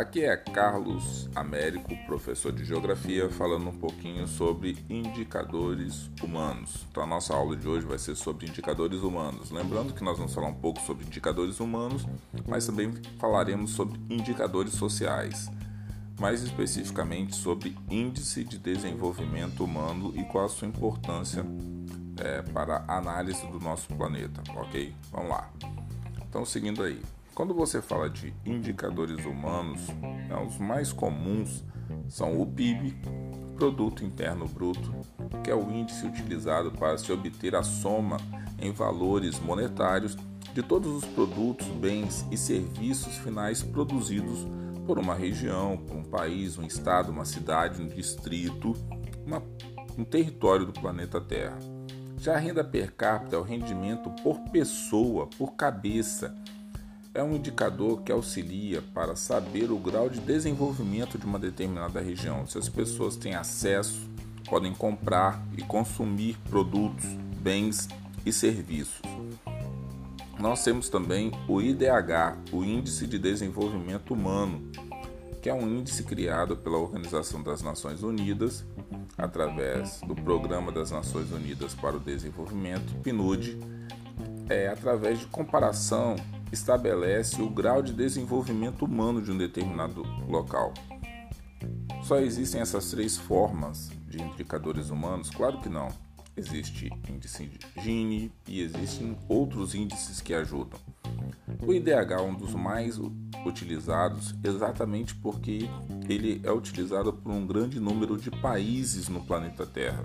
Aqui 0.00 0.24
é 0.24 0.34
Carlos 0.34 1.28
Américo, 1.34 1.94
professor 2.06 2.50
de 2.50 2.64
Geografia, 2.64 3.28
falando 3.28 3.68
um 3.68 3.78
pouquinho 3.78 4.26
sobre 4.26 4.78
indicadores 4.88 6.10
humanos. 6.22 6.86
Então, 6.90 7.02
a 7.02 7.06
nossa 7.06 7.34
aula 7.34 7.54
de 7.54 7.68
hoje 7.68 7.84
vai 7.84 7.98
ser 7.98 8.14
sobre 8.14 8.46
indicadores 8.46 9.00
humanos. 9.02 9.50
Lembrando 9.50 9.92
que 9.92 10.02
nós 10.02 10.16
vamos 10.16 10.32
falar 10.32 10.46
um 10.46 10.54
pouco 10.54 10.80
sobre 10.80 11.04
indicadores 11.04 11.60
humanos, 11.60 12.06
mas 12.48 12.64
também 12.64 12.94
falaremos 13.18 13.72
sobre 13.72 14.00
indicadores 14.08 14.72
sociais, 14.72 15.50
mais 16.18 16.42
especificamente 16.42 17.36
sobre 17.36 17.76
índice 17.90 18.42
de 18.42 18.56
desenvolvimento 18.56 19.62
humano 19.62 20.14
e 20.16 20.24
qual 20.24 20.46
a 20.46 20.48
sua 20.48 20.66
importância 20.66 21.44
é, 22.16 22.40
para 22.40 22.86
a 22.88 22.96
análise 22.96 23.46
do 23.48 23.60
nosso 23.60 23.86
planeta, 23.88 24.42
ok? 24.56 24.94
Vamos 25.12 25.28
lá. 25.28 25.50
Então, 26.26 26.42
seguindo 26.46 26.82
aí. 26.82 27.02
Quando 27.40 27.54
você 27.54 27.80
fala 27.80 28.10
de 28.10 28.34
indicadores 28.44 29.24
humanos, 29.24 29.88
né, 29.88 30.46
os 30.46 30.58
mais 30.58 30.92
comuns 30.92 31.64
são 32.06 32.38
o 32.38 32.44
PIB, 32.44 32.94
Produto 33.56 34.04
Interno 34.04 34.46
Bruto, 34.46 34.94
que 35.42 35.50
é 35.50 35.54
o 35.54 35.70
índice 35.70 36.06
utilizado 36.06 36.70
para 36.70 36.98
se 36.98 37.10
obter 37.10 37.56
a 37.56 37.62
soma 37.62 38.18
em 38.58 38.72
valores 38.72 39.40
monetários 39.40 40.18
de 40.52 40.62
todos 40.62 41.02
os 41.02 41.06
produtos, 41.06 41.66
bens 41.66 42.26
e 42.30 42.36
serviços 42.36 43.16
finais 43.16 43.62
produzidos 43.62 44.46
por 44.86 44.98
uma 44.98 45.14
região, 45.14 45.78
por 45.78 45.96
um 45.96 46.04
país, 46.04 46.58
um 46.58 46.66
estado, 46.66 47.10
uma 47.10 47.24
cidade, 47.24 47.80
um 47.80 47.88
distrito, 47.88 48.76
uma, 49.24 49.42
um 49.96 50.04
território 50.04 50.66
do 50.66 50.74
planeta 50.74 51.18
Terra. 51.18 51.58
Já 52.18 52.34
a 52.34 52.38
renda 52.38 52.62
per 52.62 52.92
capita 52.92 53.36
é 53.36 53.38
o 53.38 53.42
rendimento 53.42 54.10
por 54.22 54.38
pessoa, 54.50 55.26
por 55.38 55.54
cabeça 55.54 56.36
é 57.12 57.22
um 57.22 57.34
indicador 57.34 58.02
que 58.02 58.12
auxilia 58.12 58.82
para 58.94 59.16
saber 59.16 59.70
o 59.70 59.78
grau 59.78 60.08
de 60.08 60.20
desenvolvimento 60.20 61.18
de 61.18 61.26
uma 61.26 61.38
determinada 61.38 62.00
região. 62.00 62.46
Se 62.46 62.56
as 62.56 62.68
pessoas 62.68 63.16
têm 63.16 63.34
acesso, 63.34 64.08
podem 64.48 64.72
comprar 64.72 65.44
e 65.56 65.62
consumir 65.62 66.38
produtos, 66.48 67.04
bens 67.40 67.88
e 68.24 68.32
serviços. 68.32 69.00
Nós 70.38 70.62
temos 70.62 70.88
também 70.88 71.32
o 71.48 71.60
IDH, 71.60 72.38
o 72.52 72.64
Índice 72.64 73.06
de 73.06 73.18
Desenvolvimento 73.18 74.14
Humano, 74.14 74.70
que 75.42 75.50
é 75.50 75.54
um 75.54 75.68
índice 75.68 76.04
criado 76.04 76.56
pela 76.56 76.78
Organização 76.78 77.42
das 77.42 77.60
Nações 77.60 78.02
Unidas 78.02 78.64
através 79.18 80.00
do 80.00 80.14
Programa 80.14 80.70
das 80.70 80.90
Nações 80.90 81.30
Unidas 81.32 81.74
para 81.74 81.96
o 81.96 82.00
Desenvolvimento, 82.00 82.94
PNUD, 83.02 83.58
é, 84.48 84.68
através 84.68 85.18
de 85.18 85.26
comparação 85.26 86.16
estabelece 86.52 87.40
o 87.40 87.48
grau 87.48 87.82
de 87.82 87.92
desenvolvimento 87.92 88.84
humano 88.84 89.22
de 89.22 89.30
um 89.30 89.38
determinado 89.38 90.02
local. 90.28 90.74
Só 92.02 92.18
existem 92.18 92.60
essas 92.60 92.90
três 92.90 93.16
formas 93.16 93.90
de 94.08 94.22
indicadores 94.22 94.90
humanos? 94.90 95.30
Claro 95.30 95.60
que 95.60 95.68
não. 95.68 95.88
Existe 96.36 96.90
índice 97.08 97.50
Gini 97.78 98.32
e 98.48 98.62
existem 98.62 99.16
outros 99.28 99.74
índices 99.74 100.20
que 100.20 100.32
ajudam. 100.32 100.78
O 101.66 101.72
IDH 101.72 102.12
é 102.12 102.20
um 102.20 102.34
dos 102.34 102.54
mais 102.54 102.98
utilizados 103.44 104.34
exatamente 104.42 105.14
porque 105.14 105.68
ele 106.08 106.40
é 106.44 106.50
utilizado 106.50 107.12
por 107.12 107.30
um 107.30 107.46
grande 107.46 107.78
número 107.78 108.16
de 108.16 108.30
países 108.30 109.08
no 109.08 109.20
planeta 109.20 109.66
Terra. 109.66 110.04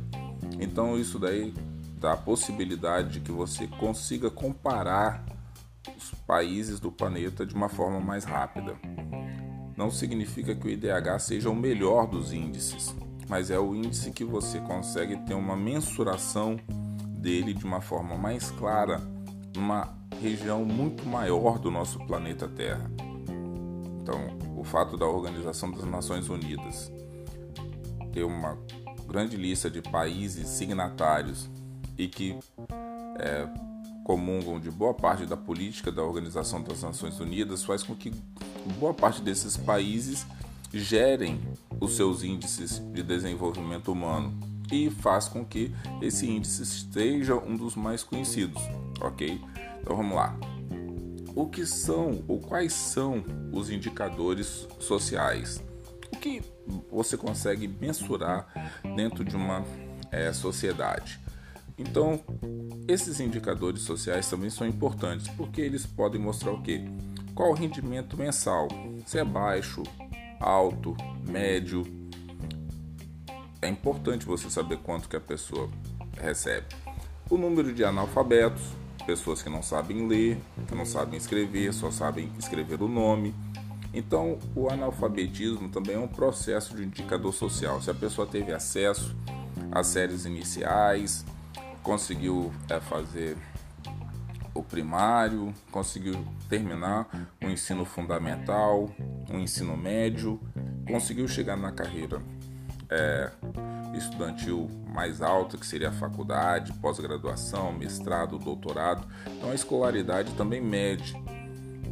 Então 0.60 0.98
isso 1.00 1.18
daí 1.18 1.54
dá 2.00 2.14
a 2.14 2.18
possibilidade 2.18 3.14
de 3.14 3.20
que 3.22 3.32
você 3.32 3.68
consiga 3.68 4.30
comparar 4.30 5.26
os 5.96 6.12
países 6.26 6.80
do 6.80 6.92
planeta 6.92 7.46
de 7.46 7.54
uma 7.54 7.70
forma 7.70 8.00
mais 8.00 8.24
rápida. 8.24 8.76
Não 9.76 9.92
significa 9.92 10.56
que 10.56 10.68
o 10.68 10.70
IDH 10.70 11.20
seja 11.20 11.50
o 11.50 11.56
melhor 11.56 12.08
dos 12.08 12.32
índices, 12.32 12.96
mas 13.28 13.52
é 13.52 13.60
o 13.60 13.76
índice 13.76 14.12
que 14.12 14.24
você 14.24 14.60
consegue 14.60 15.18
ter 15.26 15.34
uma 15.34 15.56
mensuração 15.56 16.58
dele 17.20 17.54
de 17.54 17.66
uma 17.66 17.82
forma 17.82 18.16
mais 18.16 18.52
clara 18.52 19.02
numa 19.56 19.98
região 20.22 20.64
muito 20.64 21.06
maior 21.06 21.60
do 21.60 21.70
nosso 21.70 22.00
planeta 22.06 22.48
Terra. 22.48 22.90
Então, 24.02 24.38
o 24.56 24.64
fato 24.64 24.96
da 24.96 25.06
Organização 25.06 25.72
das 25.72 25.84
Nações 25.86 26.30
Unidas 26.30 26.92
ter 28.14 28.24
uma 28.24 28.58
grande 29.08 29.36
lista 29.36 29.70
de 29.70 29.82
países 29.82 30.48
signatários 30.48 31.50
e 31.98 32.08
que 32.08 32.38
é, 33.20 33.48
comungam 34.06 34.60
de 34.60 34.70
boa 34.70 34.94
parte 34.94 35.26
da 35.26 35.36
política 35.36 35.92
da 35.92 36.04
Organização 36.04 36.62
das 36.62 36.84
Nações 36.84 37.20
Unidas 37.20 37.64
faz 37.64 37.82
com 37.82 37.96
que 37.96 38.14
boa 38.78 38.94
parte 38.94 39.20
desses 39.20 39.58
países 39.58 40.28
gerem 40.72 41.42
os 41.82 41.96
seus 41.96 42.24
índices 42.24 42.78
de 42.94 43.02
desenvolvimento 43.02 43.92
humano 43.92 44.38
e 44.72 44.92
faz 44.92 45.28
com 45.28 45.44
que 45.44 45.74
esse 46.04 46.30
índice 46.30 46.62
esteja 46.62 47.36
um 47.36 47.58
dos 47.58 47.76
mais 47.76 48.04
conhecidos, 48.04 48.62
ok? 49.02 49.42
Então 49.82 49.98
vamos 49.98 50.16
lá. 50.16 50.38
O 51.36 51.48
que 51.48 51.66
são 51.66 52.24
ou 52.28 52.40
quais 52.40 52.74
são 52.74 53.24
os 53.52 53.72
indicadores 53.72 54.68
sociais? 54.80 55.64
O 56.14 56.18
que 56.18 56.44
você 56.92 57.18
consegue 57.18 57.68
mensurar 57.68 58.72
dentro 58.96 59.26
de 59.26 59.36
uma 59.36 59.66
é, 60.12 60.32
sociedade? 60.32 61.25
Então, 61.78 62.22
esses 62.88 63.20
indicadores 63.20 63.82
sociais 63.82 64.30
também 64.30 64.50
são 64.50 64.66
importantes 64.66 65.28
porque 65.30 65.62
eles 65.62 65.86
podem 65.86 66.22
mostrar 66.22 66.52
o 66.52 66.62
quê? 66.62 66.86
Qual 67.34 67.52
o 67.52 67.54
rendimento 67.54 68.18
mensal? 68.18 68.68
Se 69.06 69.20
é 69.20 69.24
baixo, 69.24 69.84
alto, 70.40 70.96
médio. 71.28 71.84
É 73.62 73.68
importante 73.68 74.26
você 74.26 74.50
saber 74.50 74.78
quanto 74.78 75.10
que 75.10 75.16
a 75.16 75.22
pessoa 75.22 75.70
recebe. 76.22 76.68
O 77.30 77.38
número 77.38 77.74
de 77.74 77.84
analfabetos, 77.84 78.62
pessoas 79.06 79.42
que 79.42 79.50
não 79.50 79.62
sabem 79.62 80.08
ler, 80.08 80.38
que 80.68 80.76
não 80.76 80.86
sabem 80.86 81.18
escrever, 81.18 81.74
só 81.74 81.92
sabem 81.92 82.32
escrever 82.40 82.82
o 82.82 82.88
nome. 82.88 83.34
Então, 83.94 84.38
o 84.56 84.70
analfabetismo 84.70 85.70
também 85.70 85.96
é 85.96 86.00
um 86.00 86.08
processo 86.08 86.76
de 86.76 86.84
indicador 86.84 87.34
social. 87.34 87.82
Se 87.82 87.90
a 87.90 87.94
pessoa 87.94 88.28
teve 88.28 88.54
acesso 88.54 89.16
às 89.72 89.88
séries 89.88 90.26
iniciais, 90.26 91.26
conseguiu 91.86 92.52
é, 92.68 92.80
fazer 92.82 93.38
o 94.56 94.64
primário, 94.64 95.54
conseguiu 95.72 96.16
terminar 96.50 97.08
o 97.44 97.46
ensino 97.48 97.86
fundamental, 97.86 98.90
o 99.30 99.38
ensino 99.38 99.78
médio, 99.78 100.42
conseguiu 100.88 101.28
chegar 101.28 101.56
na 101.56 101.72
carreira 101.72 102.20
é, 102.90 103.32
estudantil 103.96 104.68
mais 104.92 105.22
alta, 105.22 105.58
que 105.58 105.68
seria 105.68 105.90
a 105.90 105.92
faculdade, 105.92 106.74
pós-graduação, 106.74 107.72
mestrado, 107.72 108.40
doutorado. 108.40 109.08
Então 109.38 109.52
a 109.52 109.56
escolaridade 109.56 110.34
também 110.34 110.62
mede 110.62 111.16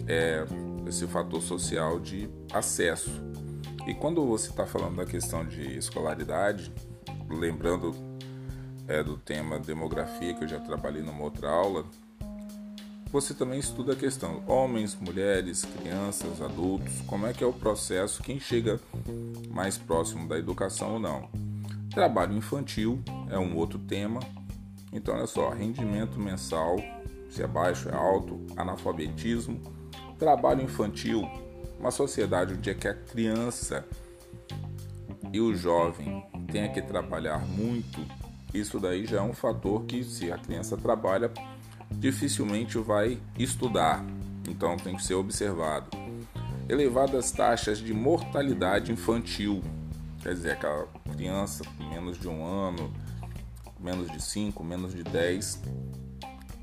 é, 0.07 0.43
esse 0.87 1.05
fator 1.05 1.41
social 1.41 1.99
de 1.99 2.27
acesso. 2.51 3.11
E 3.85 3.93
quando 3.93 4.25
você 4.25 4.49
está 4.49 4.65
falando 4.65 4.95
da 4.95 5.05
questão 5.05 5.45
de 5.45 5.77
escolaridade, 5.77 6.73
lembrando 7.29 8.12
é, 8.87 9.03
do 9.03 9.17
tema 9.17 9.59
demografia, 9.59 10.33
que 10.33 10.43
eu 10.43 10.47
já 10.47 10.59
trabalhei 10.59 11.01
numa 11.01 11.23
outra 11.23 11.49
aula, 11.49 11.85
você 13.13 13.33
também 13.33 13.59
estuda 13.59 13.93
a 13.93 13.95
questão 13.95 14.43
homens, 14.47 14.97
mulheres, 14.99 15.63
crianças, 15.63 16.41
adultos, 16.41 17.01
como 17.05 17.27
é 17.27 17.33
que 17.33 17.43
é 17.43 17.47
o 17.47 17.53
processo, 17.53 18.23
quem 18.23 18.39
chega 18.39 18.79
mais 19.51 19.77
próximo 19.77 20.27
da 20.27 20.35
educação 20.37 20.93
ou 20.93 20.99
não. 20.99 21.29
Trabalho 21.91 22.35
infantil 22.35 22.99
é 23.29 23.37
um 23.37 23.55
outro 23.55 23.77
tema. 23.77 24.19
Então, 24.91 25.13
olha 25.13 25.27
só, 25.27 25.51
rendimento 25.51 26.19
mensal, 26.19 26.77
se 27.29 27.43
é 27.43 27.47
baixo, 27.47 27.87
é 27.87 27.93
alto, 27.93 28.39
analfabetismo, 28.57 29.61
trabalho 30.17 30.63
infantil, 30.63 31.21
uma 31.79 31.91
sociedade 31.91 32.55
onde 32.55 32.71
é 32.71 32.73
que 32.73 32.87
a 32.87 32.95
criança 32.95 33.85
e 35.31 35.39
o 35.39 35.55
jovem 35.55 36.25
tenha 36.51 36.69
que 36.69 36.81
trabalhar 36.81 37.39
muito 37.45 38.03
isso 38.53 38.79
daí 38.79 39.05
já 39.05 39.17
é 39.17 39.21
um 39.21 39.33
fator 39.33 39.83
que, 39.85 40.03
se 40.03 40.31
a 40.31 40.37
criança 40.37 40.77
trabalha, 40.77 41.31
dificilmente 41.91 42.77
vai 42.77 43.17
estudar. 43.37 44.05
Então 44.47 44.77
tem 44.77 44.95
que 44.95 45.03
ser 45.03 45.15
observado. 45.15 45.87
Elevadas 46.69 47.31
taxas 47.31 47.79
de 47.79 47.93
mortalidade 47.93 48.91
infantil, 48.91 49.61
quer 50.21 50.33
dizer, 50.33 50.51
aquela 50.51 50.87
criança 51.11 51.63
com 51.77 51.83
menos 51.89 52.19
de 52.19 52.27
um 52.27 52.45
ano, 52.45 52.93
menos 53.79 54.09
de 54.09 54.21
5, 54.21 54.63
menos 54.63 54.93
de 54.93 55.03
10, 55.03 55.61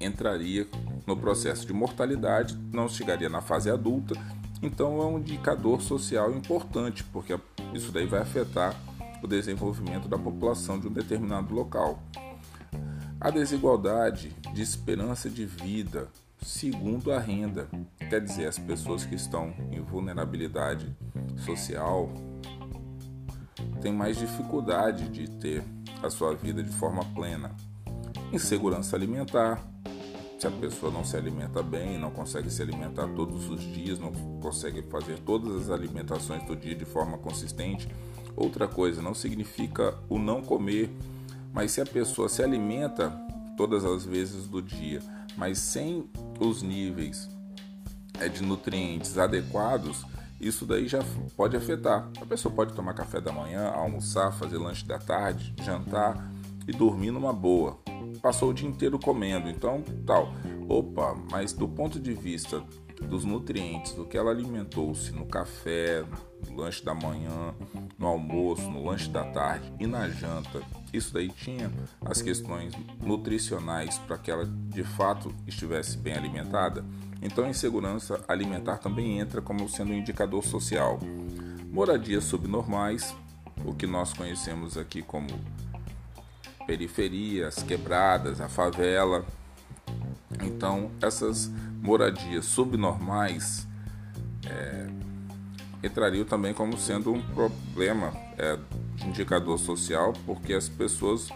entraria 0.00 0.66
no 1.06 1.16
processo 1.16 1.66
de 1.66 1.72
mortalidade, 1.72 2.58
não 2.72 2.88
chegaria 2.88 3.28
na 3.28 3.42
fase 3.42 3.70
adulta, 3.70 4.14
então 4.62 5.00
é 5.00 5.04
um 5.04 5.18
indicador 5.18 5.82
social 5.82 6.32
importante, 6.32 7.04
porque 7.04 7.38
isso 7.74 7.92
daí 7.92 8.06
vai 8.06 8.20
afetar 8.20 8.74
o 9.22 9.26
desenvolvimento 9.26 10.08
da 10.08 10.18
população 10.18 10.78
de 10.78 10.88
um 10.88 10.92
determinado 10.92 11.54
local. 11.54 12.02
A 13.20 13.30
desigualdade 13.30 14.34
de 14.54 14.62
esperança 14.62 15.28
de 15.28 15.44
vida 15.44 16.08
segundo 16.42 17.12
a 17.12 17.18
renda, 17.18 17.68
quer 17.98 18.20
dizer, 18.20 18.46
as 18.46 18.58
pessoas 18.58 19.04
que 19.04 19.14
estão 19.14 19.52
em 19.70 19.80
vulnerabilidade 19.80 20.94
social 21.44 22.10
tem 23.80 23.92
mais 23.92 24.18
dificuldade 24.18 25.08
de 25.08 25.28
ter 25.28 25.64
a 26.02 26.10
sua 26.10 26.34
vida 26.34 26.62
de 26.62 26.70
forma 26.70 27.04
plena. 27.14 27.54
Insegurança 28.32 28.96
alimentar. 28.96 29.66
Se 30.38 30.46
a 30.46 30.50
pessoa 30.50 30.90
não 30.90 31.04
se 31.04 31.16
alimenta 31.16 31.62
bem, 31.62 31.98
não 31.98 32.10
consegue 32.10 32.50
se 32.50 32.62
alimentar 32.62 33.06
todos 33.08 33.50
os 33.50 33.60
dias, 33.60 33.98
não 33.98 34.10
consegue 34.40 34.82
fazer 34.82 35.18
todas 35.18 35.62
as 35.62 35.70
alimentações 35.70 36.42
do 36.46 36.56
dia 36.56 36.74
de 36.74 36.86
forma 36.86 37.18
consistente. 37.18 37.86
Outra 38.40 38.66
coisa, 38.66 39.02
não 39.02 39.12
significa 39.12 39.94
o 40.08 40.18
não 40.18 40.40
comer, 40.40 40.90
mas 41.52 41.72
se 41.72 41.80
a 41.82 41.84
pessoa 41.84 42.26
se 42.26 42.42
alimenta 42.42 43.10
todas 43.54 43.84
as 43.84 44.02
vezes 44.02 44.48
do 44.48 44.62
dia, 44.62 45.02
mas 45.36 45.58
sem 45.58 46.08
os 46.40 46.62
níveis 46.62 47.28
é, 48.18 48.30
de 48.30 48.42
nutrientes 48.42 49.18
adequados, 49.18 50.06
isso 50.40 50.64
daí 50.64 50.88
já 50.88 51.00
pode 51.36 51.54
afetar. 51.54 52.08
A 52.18 52.24
pessoa 52.24 52.54
pode 52.54 52.72
tomar 52.72 52.94
café 52.94 53.20
da 53.20 53.30
manhã, 53.30 53.68
almoçar, 53.68 54.32
fazer 54.32 54.56
lanche 54.56 54.86
da 54.86 54.98
tarde, 54.98 55.54
jantar 55.62 56.32
e 56.66 56.72
dormir 56.72 57.10
numa 57.10 57.34
boa. 57.34 57.78
Passou 58.22 58.48
o 58.48 58.54
dia 58.54 58.66
inteiro 58.66 58.98
comendo, 58.98 59.50
então 59.50 59.84
tal. 60.06 60.32
Opa, 60.66 61.14
mas 61.30 61.52
do 61.52 61.68
ponto 61.68 62.00
de 62.00 62.14
vista 62.14 62.64
dos 63.08 63.24
nutrientes, 63.24 63.92
do 63.92 64.04
que 64.04 64.16
ela 64.16 64.30
alimentou-se 64.30 65.12
no 65.12 65.26
café, 65.26 66.04
no 66.48 66.56
lanche 66.56 66.84
da 66.84 66.94
manhã, 66.94 67.54
no 67.98 68.06
almoço, 68.06 68.70
no 68.70 68.84
lanche 68.84 69.08
da 69.08 69.24
tarde 69.24 69.72
e 69.78 69.86
na 69.86 70.08
janta, 70.08 70.62
isso 70.92 71.12
daí 71.12 71.28
tinha 71.28 71.70
as 72.04 72.22
questões 72.22 72.72
nutricionais 73.02 73.98
para 73.98 74.18
que 74.18 74.30
ela 74.30 74.46
de 74.46 74.82
fato 74.82 75.34
estivesse 75.46 75.96
bem 75.96 76.14
alimentada. 76.14 76.84
Então, 77.22 77.48
insegurança 77.48 78.24
alimentar 78.26 78.78
também 78.78 79.18
entra 79.18 79.42
como 79.42 79.68
sendo 79.68 79.92
um 79.92 79.96
indicador 79.96 80.44
social. 80.44 80.98
Moradias 81.70 82.24
subnormais, 82.24 83.14
o 83.64 83.74
que 83.74 83.86
nós 83.86 84.12
conhecemos 84.12 84.78
aqui 84.78 85.02
como 85.02 85.28
periferias, 86.66 87.62
quebradas, 87.62 88.40
a 88.40 88.48
favela. 88.48 89.24
Então, 90.42 90.90
essas 91.02 91.50
moradias 91.80 92.44
subnormais 92.44 93.66
é, 94.46 94.86
entrariam 95.82 96.24
também 96.24 96.52
como 96.52 96.76
sendo 96.76 97.12
um 97.12 97.20
problema 97.20 98.12
é, 98.36 98.58
de 98.96 99.08
indicador 99.08 99.58
social, 99.58 100.12
porque 100.26 100.52
as 100.52 100.68
pessoas 100.68 101.30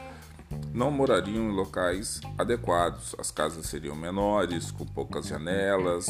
não 0.73 0.91
morariam 0.91 1.50
em 1.50 1.52
locais 1.52 2.20
adequados. 2.37 3.14
As 3.19 3.31
casas 3.31 3.67
seriam 3.67 3.96
menores, 3.96 4.70
com 4.70 4.85
poucas 4.85 5.26
janelas, 5.26 6.06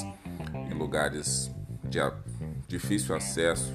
em 0.54 0.74
lugares 0.74 1.50
de 1.84 1.98
difícil 2.66 3.14
acesso, 3.14 3.72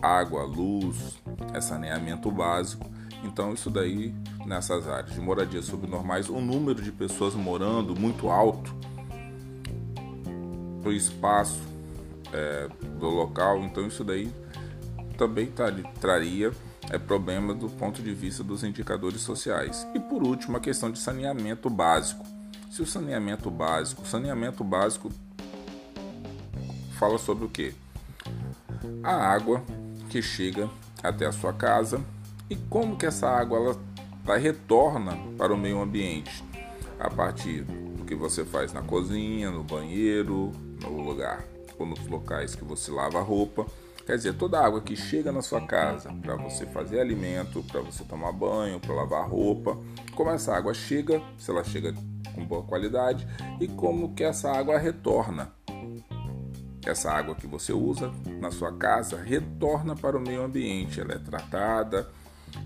água, 0.00 0.44
luz, 0.44 1.18
saneamento 1.60 2.30
básico. 2.30 2.88
Então, 3.24 3.52
isso 3.52 3.68
daí, 3.68 4.14
nessas 4.46 4.88
áreas 4.88 5.12
de 5.12 5.20
moradia 5.20 5.60
subnormais, 5.60 6.28
o 6.30 6.40
número 6.40 6.80
de 6.80 6.90
pessoas 6.90 7.34
morando 7.34 7.98
muito 7.98 8.30
alto 8.30 8.74
o 10.84 10.92
espaço 10.92 11.60
é, 12.32 12.68
do 12.98 13.08
local, 13.08 13.62
então 13.64 13.86
isso 13.86 14.04
daí 14.04 14.32
também 15.16 15.52
traria 16.00 16.52
é 16.90 16.98
problema 16.98 17.54
do 17.54 17.68
ponto 17.68 18.02
de 18.02 18.12
vista 18.12 18.42
dos 18.42 18.64
indicadores 18.64 19.20
sociais. 19.20 19.86
E 19.94 20.00
por 20.00 20.22
último, 20.22 20.56
a 20.56 20.60
questão 20.60 20.90
de 20.90 20.98
saneamento 20.98 21.70
básico. 21.70 22.26
Se 22.70 22.82
o 22.82 22.86
saneamento 22.86 23.50
básico, 23.50 24.06
saneamento 24.06 24.64
básico 24.64 25.10
fala 26.98 27.18
sobre 27.18 27.44
o 27.44 27.48
que? 27.48 27.74
A 29.02 29.14
água 29.14 29.62
que 30.08 30.20
chega 30.20 30.68
até 31.02 31.26
a 31.26 31.32
sua 31.32 31.52
casa 31.52 32.00
e 32.48 32.56
como 32.56 32.96
que 32.96 33.06
essa 33.06 33.28
água 33.28 33.58
ela, 33.58 33.76
ela 34.26 34.36
retorna 34.36 35.16
para 35.36 35.52
o 35.54 35.56
meio 35.56 35.80
ambiente 35.80 36.44
a 36.98 37.08
partir 37.08 37.64
que 38.10 38.14
você 38.16 38.44
faz 38.44 38.72
na 38.72 38.82
cozinha, 38.82 39.52
no 39.52 39.62
banheiro, 39.62 40.50
no 40.82 41.00
lugar 41.00 41.44
ou 41.78 41.86
nos 41.86 42.04
locais 42.08 42.56
que 42.56 42.64
você 42.64 42.90
lava 42.90 43.20
a 43.20 43.22
roupa. 43.22 43.64
Quer 44.04 44.16
dizer, 44.16 44.34
toda 44.34 44.58
a 44.58 44.66
água 44.66 44.80
que 44.80 44.96
chega 44.96 45.30
na 45.30 45.40
sua 45.40 45.60
casa 45.60 46.12
para 46.20 46.34
você 46.34 46.66
fazer 46.66 46.98
alimento, 46.98 47.62
para 47.70 47.80
você 47.80 48.02
tomar 48.02 48.32
banho, 48.32 48.80
para 48.80 48.92
lavar 48.92 49.30
roupa, 49.30 49.78
como 50.16 50.28
essa 50.28 50.52
água 50.52 50.74
chega, 50.74 51.22
se 51.38 51.52
ela 51.52 51.62
chega 51.62 51.94
com 52.34 52.44
boa 52.44 52.64
qualidade 52.64 53.24
e 53.60 53.68
como 53.68 54.12
que 54.12 54.24
essa 54.24 54.50
água 54.50 54.76
retorna. 54.76 55.52
Essa 56.84 57.12
água 57.12 57.36
que 57.36 57.46
você 57.46 57.72
usa 57.72 58.10
na 58.40 58.50
sua 58.50 58.72
casa 58.72 59.22
retorna 59.22 59.94
para 59.94 60.16
o 60.16 60.20
meio 60.20 60.42
ambiente, 60.42 61.00
ela 61.00 61.14
é 61.14 61.18
tratada, 61.18 62.10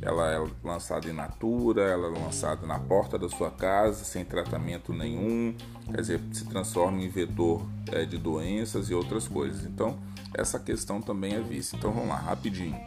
ela 0.00 0.30
é 0.30 0.50
lançada 0.62 1.08
in 1.08 1.12
natura, 1.12 1.82
ela 1.82 2.08
é 2.08 2.18
lançada 2.18 2.66
na 2.66 2.78
porta 2.78 3.18
da 3.18 3.28
sua 3.28 3.50
casa 3.50 4.04
sem 4.04 4.24
tratamento 4.24 4.92
nenhum, 4.92 5.54
quer 5.86 6.00
dizer, 6.00 6.20
se 6.32 6.44
transforma 6.46 7.00
em 7.00 7.08
vetor 7.08 7.66
é, 7.92 8.04
de 8.04 8.18
doenças 8.18 8.90
e 8.90 8.94
outras 8.94 9.26
coisas. 9.26 9.64
Então, 9.64 9.98
essa 10.34 10.58
questão 10.58 11.00
também 11.00 11.34
é 11.34 11.40
vista. 11.40 11.76
Então 11.76 11.92
vamos 11.92 12.08
lá, 12.08 12.16
rapidinho. 12.16 12.78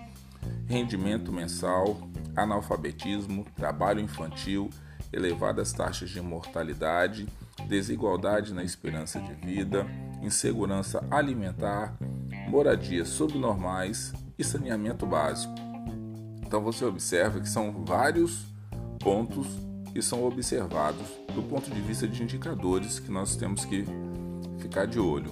Rendimento 0.67 1.31
mensal, 1.31 1.97
analfabetismo, 2.35 3.45
trabalho 3.55 3.99
infantil, 3.99 4.69
elevadas 5.11 5.71
taxas 5.71 6.09
de 6.09 6.21
mortalidade, 6.21 7.27
desigualdade 7.67 8.53
na 8.53 8.63
esperança 8.63 9.19
de 9.19 9.33
vida, 9.33 9.85
insegurança 10.21 11.05
alimentar, 11.09 11.97
moradias 12.49 13.07
subnormais 13.07 14.13
e 14.37 14.43
saneamento 14.43 15.05
básico. 15.05 15.66
Então 16.47 16.61
você 16.61 16.85
observa 16.85 17.41
que 17.41 17.49
são 17.49 17.83
vários 17.83 18.45
pontos 19.01 19.45
que 19.91 20.01
são 20.01 20.23
observados 20.23 21.05
do 21.35 21.43
ponto 21.43 21.69
de 21.69 21.81
vista 21.81 22.07
de 22.07 22.23
indicadores 22.23 22.99
que 22.99 23.11
nós 23.11 23.35
temos 23.35 23.65
que 23.65 23.83
ficar 24.57 24.87
de 24.87 24.97
olho. 24.97 25.29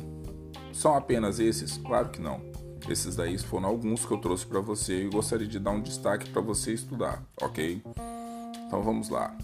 São 0.73 0.93
apenas 0.93 1.39
esses? 1.39 1.77
Claro 1.77 2.09
que 2.09 2.21
não. 2.21 2.41
Esses 2.89 3.15
daí 3.15 3.37
foram 3.37 3.69
alguns 3.69 4.05
que 4.05 4.11
eu 4.11 4.17
trouxe 4.17 4.45
para 4.45 4.59
você 4.59 5.05
e 5.05 5.09
gostaria 5.09 5.47
de 5.47 5.57
dar 5.57 5.71
um 5.71 5.81
destaque 5.81 6.29
para 6.29 6.41
você 6.41 6.73
estudar, 6.73 7.23
ok? 7.41 7.81
Então 8.67 8.83
vamos 8.83 9.07
lá. 9.07 9.35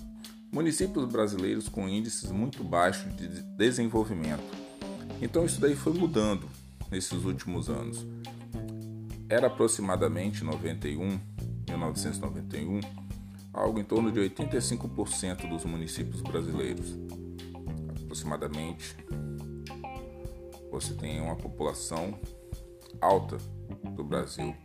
Municípios 0.51 1.05
brasileiros 1.05 1.69
com 1.69 1.87
índices 1.87 2.29
muito 2.31 2.65
baixos 2.65 3.15
de 3.15 3.29
desenvolvimento. 3.55 4.43
Então 5.21 5.45
isso 5.45 5.61
daí 5.61 5.75
foi 5.75 5.93
mudando 5.93 6.49
nesses 6.91 7.23
últimos 7.23 7.69
anos. 7.69 8.05
Era 9.29 9.47
aproximadamente 9.47 10.43
91, 10.43 11.17
1991, 11.71 12.81
algo 13.53 13.79
em 13.79 13.83
torno 13.83 14.11
de 14.11 14.19
85% 14.19 15.49
dos 15.49 15.65
municípios 15.65 16.21
brasileiros. 16.21 16.97
Aproximadamente 18.03 18.95
você 20.71 20.93
tem 20.93 21.19
uma 21.21 21.35
população 21.35 22.17
alta 22.99 23.37
do 23.95 24.03
Brasil. 24.03 24.55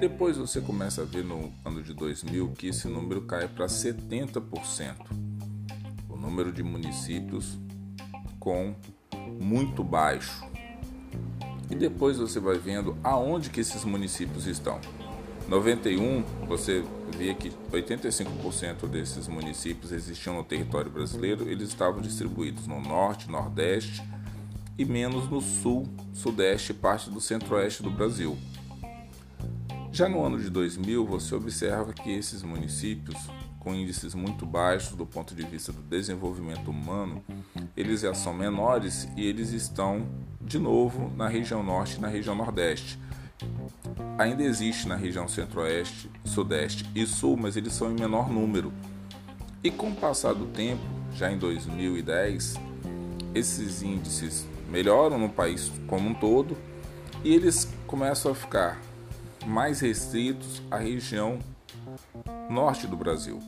Depois 0.00 0.36
você 0.36 0.60
começa 0.60 1.02
a 1.02 1.04
ver 1.04 1.24
no 1.24 1.52
ano 1.64 1.82
de 1.82 1.92
2000 1.92 2.52
que 2.52 2.68
esse 2.68 2.88
número 2.88 3.22
cai 3.22 3.46
para 3.46 3.66
70%. 3.66 4.96
O 6.08 6.16
número 6.16 6.52
de 6.52 6.62
municípios 6.62 7.58
com 8.38 8.74
muito 9.40 9.84
baixo. 9.84 10.44
E 11.70 11.74
depois 11.74 12.18
você 12.18 12.40
vai 12.40 12.58
vendo 12.58 12.96
aonde 13.04 13.50
que 13.50 13.60
esses 13.60 13.84
municípios 13.84 14.46
estão. 14.46 14.80
91, 15.50 16.22
você 16.46 16.84
via 17.18 17.34
que 17.34 17.50
85% 17.72 18.86
desses 18.86 19.26
municípios 19.26 19.90
existiam 19.90 20.36
no 20.36 20.44
território 20.44 20.88
brasileiro, 20.88 21.48
eles 21.48 21.70
estavam 21.70 22.00
distribuídos 22.00 22.68
no 22.68 22.80
norte, 22.80 23.28
nordeste 23.28 24.00
e 24.78 24.84
menos 24.84 25.28
no 25.28 25.40
sul, 25.40 25.88
sudeste 26.12 26.70
e 26.70 26.74
parte 26.76 27.10
do 27.10 27.20
centro-oeste 27.20 27.82
do 27.82 27.90
Brasil. 27.90 28.38
Já 29.90 30.08
no 30.08 30.24
ano 30.24 30.38
de 30.38 30.48
2000, 30.48 31.04
você 31.04 31.34
observa 31.34 31.92
que 31.92 32.12
esses 32.12 32.44
municípios, 32.44 33.18
com 33.58 33.74
índices 33.74 34.14
muito 34.14 34.46
baixos 34.46 34.94
do 34.94 35.04
ponto 35.04 35.34
de 35.34 35.42
vista 35.42 35.72
do 35.72 35.82
desenvolvimento 35.82 36.70
humano, 36.70 37.24
eles 37.76 38.02
já 38.02 38.14
são 38.14 38.32
menores 38.32 39.08
e 39.16 39.26
eles 39.26 39.50
estão 39.50 40.06
de 40.40 40.60
novo 40.60 41.10
na 41.16 41.26
região 41.26 41.60
norte 41.60 41.96
e 41.96 42.00
na 42.00 42.06
região 42.06 42.36
nordeste. 42.36 42.96
Ainda 44.20 44.42
existe 44.42 44.86
na 44.86 44.96
região 44.96 45.26
centro-oeste, 45.26 46.10
sudeste 46.26 46.84
e 46.94 47.06
sul, 47.06 47.38
mas 47.38 47.56
eles 47.56 47.72
são 47.72 47.90
em 47.90 47.94
menor 47.98 48.28
número. 48.28 48.70
E 49.64 49.70
com 49.70 49.88
o 49.88 49.94
passar 49.94 50.34
do 50.34 50.44
tempo, 50.48 50.82
já 51.14 51.32
em 51.32 51.38
2010, 51.38 52.56
esses 53.34 53.82
índices 53.82 54.46
melhoram 54.68 55.18
no 55.18 55.30
país 55.30 55.72
como 55.86 56.10
um 56.10 56.12
todo 56.12 56.54
e 57.24 57.34
eles 57.34 57.66
começam 57.86 58.32
a 58.32 58.34
ficar 58.34 58.78
mais 59.46 59.80
restritos 59.80 60.60
à 60.70 60.76
região 60.76 61.38
norte 62.50 62.86
do 62.86 62.98
Brasil. 62.98 63.38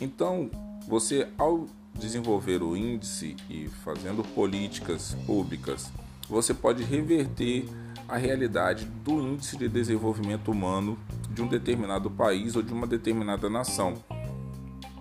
Então, 0.00 0.50
você 0.88 1.28
ao 1.38 1.68
desenvolver 1.94 2.60
o 2.60 2.76
índice 2.76 3.36
e 3.48 3.68
fazendo 3.84 4.24
políticas 4.24 5.16
públicas, 5.24 5.92
você 6.28 6.52
pode 6.52 6.82
reverter 6.82 7.68
a 8.08 8.16
realidade 8.16 8.86
do 9.04 9.20
índice 9.20 9.56
de 9.58 9.68
desenvolvimento 9.68 10.50
humano 10.50 10.98
de 11.30 11.42
um 11.42 11.46
determinado 11.46 12.10
país 12.10 12.56
ou 12.56 12.62
de 12.62 12.72
uma 12.72 12.86
determinada 12.86 13.50
nação. 13.50 13.94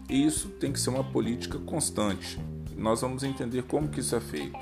E 0.09 0.25
isso 0.25 0.49
tem 0.49 0.73
que 0.73 0.79
ser 0.79 0.89
uma 0.89 1.03
política 1.03 1.57
constante. 1.57 2.37
Nós 2.75 3.01
vamos 3.01 3.23
entender 3.23 3.63
como 3.63 3.87
que 3.87 4.01
isso 4.01 4.15
é 4.15 4.19
feito. 4.19 4.59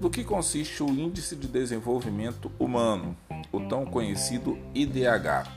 Do 0.00 0.08
que 0.08 0.24
consiste 0.24 0.82
o 0.82 0.88
Índice 0.88 1.36
de 1.36 1.46
Desenvolvimento 1.46 2.50
Humano, 2.58 3.16
o 3.52 3.60
tão 3.60 3.84
conhecido 3.84 4.58
IDH? 4.74 5.48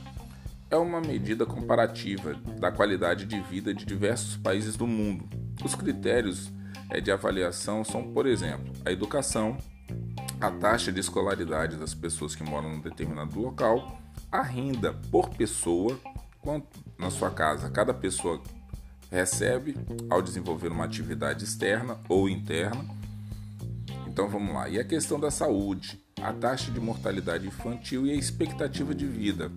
É 0.70 0.76
uma 0.76 1.00
medida 1.00 1.46
comparativa 1.46 2.34
da 2.58 2.70
qualidade 2.70 3.24
de 3.24 3.40
vida 3.40 3.74
de 3.74 3.84
diversos 3.84 4.36
países 4.36 4.76
do 4.76 4.86
mundo. 4.86 5.28
Os 5.64 5.74
critérios 5.74 6.50
é, 6.90 7.00
de 7.00 7.10
avaliação 7.10 7.84
são, 7.84 8.12
por 8.12 8.26
exemplo, 8.26 8.72
a 8.84 8.90
educação, 8.90 9.56
a 10.42 10.50
taxa 10.50 10.90
de 10.90 10.98
escolaridade 10.98 11.76
das 11.76 11.94
pessoas 11.94 12.34
que 12.34 12.42
moram 12.42 12.68
num 12.68 12.80
determinado 12.80 13.40
local, 13.40 13.96
a 14.30 14.42
renda 14.42 14.92
por 15.08 15.30
pessoa, 15.30 15.96
quanto 16.40 16.66
na 16.98 17.10
sua 17.12 17.30
casa 17.30 17.70
cada 17.70 17.94
pessoa 17.94 18.42
recebe 19.08 19.76
ao 20.10 20.20
desenvolver 20.20 20.72
uma 20.72 20.84
atividade 20.84 21.44
externa 21.44 21.96
ou 22.08 22.28
interna. 22.28 22.84
Então 24.08 24.28
vamos 24.28 24.52
lá. 24.52 24.68
E 24.68 24.80
a 24.80 24.84
questão 24.84 25.20
da 25.20 25.30
saúde, 25.30 26.02
a 26.20 26.32
taxa 26.32 26.72
de 26.72 26.80
mortalidade 26.80 27.46
infantil 27.46 28.04
e 28.04 28.10
a 28.10 28.16
expectativa 28.16 28.92
de 28.92 29.06
vida. 29.06 29.48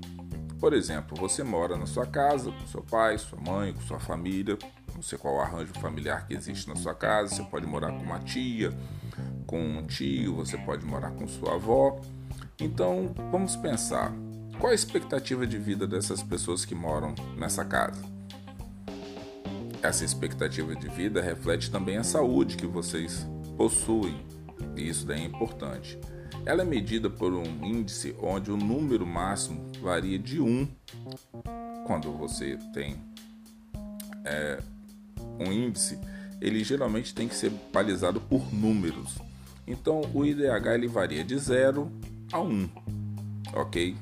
Por 0.59 0.71
exemplo, 0.71 1.17
você 1.17 1.43
mora 1.43 1.75
na 1.75 1.87
sua 1.87 2.05
casa 2.05 2.51
com 2.51 2.67
seu 2.67 2.83
pai, 2.83 3.17
sua 3.17 3.39
mãe, 3.39 3.73
com 3.73 3.81
sua 3.81 3.99
família, 3.99 4.55
não 4.93 5.01
sei 5.01 5.17
qual 5.17 5.41
arranjo 5.41 5.73
familiar 5.79 6.27
que 6.27 6.35
existe 6.35 6.69
na 6.69 6.75
sua 6.75 6.93
casa, 6.93 7.35
você 7.35 7.43
pode 7.43 7.65
morar 7.65 7.91
com 7.91 8.03
uma 8.03 8.19
tia, 8.19 8.71
com 9.45 9.59
um 9.59 9.85
tio, 9.85 10.35
você 10.35 10.57
pode 10.57 10.85
morar 10.85 11.11
com 11.11 11.27
sua 11.27 11.55
avó. 11.55 11.99
Então, 12.59 13.13
vamos 13.31 13.55
pensar, 13.55 14.13
qual 14.59 14.71
a 14.71 14.75
expectativa 14.75 15.45
de 15.45 15.57
vida 15.57 15.85
dessas 15.85 16.23
pessoas 16.23 16.65
que 16.65 16.73
moram 16.73 17.13
nessa 17.37 17.63
casa? 17.65 18.03
Essa 19.81 20.03
expectativa 20.03 20.75
de 20.75 20.87
vida 20.89 21.21
reflete 21.21 21.69
também 21.69 21.97
a 21.97 22.03
saúde 22.03 22.57
que 22.57 22.65
vocês 22.65 23.27
possuem, 23.57 24.17
e 24.75 24.87
isso 24.87 25.05
daí 25.05 25.21
é 25.21 25.25
importante. 25.25 25.99
Ela 26.45 26.61
é 26.61 26.65
medida 26.65 27.09
por 27.09 27.33
um 27.33 27.63
índice 27.63 28.15
onde 28.21 28.51
o 28.51 28.57
número 28.57 29.05
máximo 29.05 29.71
varia 29.81 30.17
de 30.17 30.39
1 30.39 30.67
quando 31.85 32.11
você 32.11 32.57
tem 32.73 32.97
é, 34.23 34.59
um 35.39 35.51
índice, 35.51 35.99
ele 36.41 36.63
geralmente 36.63 37.13
tem 37.13 37.27
que 37.27 37.35
ser 37.35 37.51
balizado 37.71 38.19
por 38.19 38.53
números. 38.53 39.17
Então 39.67 40.01
o 40.13 40.25
IDH 40.25 40.73
ele 40.73 40.87
varia 40.87 41.23
de 41.23 41.37
0 41.37 41.91
a 42.31 42.39
1, 42.39 42.69
ok? 43.53 43.95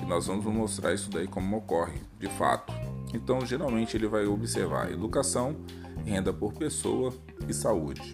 E 0.00 0.04
nós 0.04 0.26
vamos 0.26 0.44
mostrar 0.44 0.92
isso 0.94 1.10
daí 1.10 1.26
como 1.26 1.56
ocorre 1.56 2.00
de 2.18 2.28
fato. 2.28 2.72
Então 3.14 3.44
geralmente 3.44 3.96
ele 3.96 4.06
vai 4.06 4.26
observar 4.26 4.90
educação, 4.90 5.56
renda 6.04 6.32
por 6.32 6.52
pessoa 6.52 7.12
e 7.48 7.52
saúde. 7.52 8.12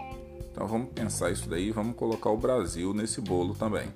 Então 0.50 0.66
vamos 0.66 0.90
pensar 0.92 1.30
isso 1.30 1.48
daí 1.48 1.70
vamos 1.70 1.96
colocar 1.96 2.30
o 2.30 2.36
Brasil 2.36 2.92
nesse 2.92 3.20
bolo 3.20 3.54
também. 3.54 3.88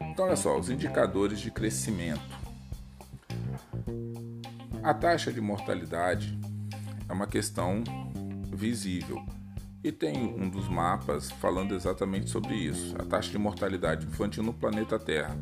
Então 0.00 0.26
olha 0.26 0.36
só, 0.36 0.58
os 0.58 0.68
indicadores 0.68 1.40
de 1.40 1.50
crescimento. 1.50 2.44
A 4.82 4.92
taxa 4.92 5.32
de 5.32 5.40
mortalidade 5.40 6.38
é 7.08 7.12
uma 7.12 7.26
questão 7.26 7.82
visível. 8.52 9.24
E 9.84 9.92
tem 9.92 10.16
um 10.16 10.48
dos 10.48 10.66
mapas 10.66 11.30
falando 11.30 11.74
exatamente 11.74 12.30
sobre 12.30 12.54
isso, 12.54 12.96
a 12.98 13.04
taxa 13.04 13.30
de 13.30 13.36
mortalidade 13.36 14.06
infantil 14.06 14.42
no 14.42 14.54
planeta 14.54 14.98
Terra. 14.98 15.36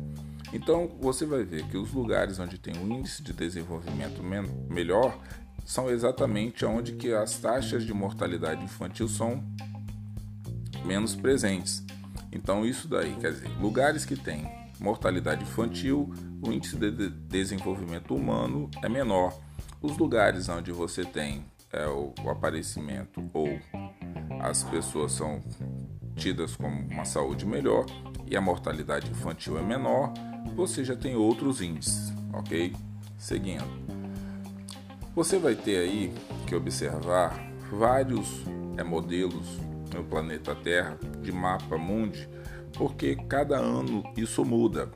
Então 0.51 0.97
você 0.99 1.25
vai 1.25 1.45
ver 1.45 1.65
que 1.69 1.77
os 1.77 1.93
lugares 1.93 2.37
onde 2.39 2.57
tem 2.57 2.77
um 2.77 2.99
índice 2.99 3.23
de 3.23 3.31
desenvolvimento 3.31 4.21
melhor 4.69 5.17
são 5.65 5.89
exatamente 5.89 6.65
onde 6.65 6.91
que 6.91 7.13
as 7.13 7.37
taxas 7.37 7.85
de 7.85 7.93
mortalidade 7.93 8.61
infantil 8.61 9.07
são 9.07 9.41
menos 10.83 11.15
presentes. 11.15 11.81
Então 12.29 12.65
isso 12.65 12.85
daí, 12.89 13.15
quer 13.15 13.31
dizer, 13.31 13.49
lugares 13.61 14.03
que 14.03 14.17
têm 14.17 14.45
mortalidade 14.77 15.41
infantil, 15.43 16.13
o 16.45 16.51
índice 16.51 16.75
de 16.75 17.09
desenvolvimento 17.09 18.13
humano 18.13 18.69
é 18.83 18.89
menor. 18.89 19.33
Os 19.81 19.97
lugares 19.97 20.49
onde 20.49 20.73
você 20.73 21.05
tem 21.05 21.45
é, 21.73 21.87
o, 21.87 22.13
aparecimento 22.29 23.23
ou 23.33 23.47
as 24.43 24.61
pessoas 24.61 25.13
são 25.13 25.41
tidas 26.17 26.57
como 26.57 26.81
uma 26.91 27.05
saúde 27.05 27.45
melhor 27.45 27.85
e 28.27 28.35
a 28.35 28.41
mortalidade 28.41 29.09
infantil 29.09 29.57
é 29.57 29.61
menor, 29.61 30.13
você 30.53 30.83
já 30.83 30.97
tem 30.97 31.15
outros 31.15 31.61
índices, 31.61 32.13
ok? 32.33 32.75
Seguindo. 33.17 33.63
Você 35.15 35.39
vai 35.39 35.55
ter 35.55 35.77
aí 35.77 36.13
que 36.45 36.53
observar 36.55 37.41
vários 37.71 38.43
é, 38.77 38.83
modelos 38.83 39.47
no 39.95 40.03
planeta 40.03 40.53
Terra 40.53 40.97
de 41.21 41.31
mapa 41.31 41.77
mundi, 41.77 42.27
porque 42.73 43.15
cada 43.15 43.57
ano 43.57 44.03
isso 44.17 44.43
muda. 44.43 44.91